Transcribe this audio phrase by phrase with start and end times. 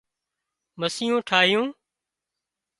[0.79, 1.67] مسيون ٺاهيون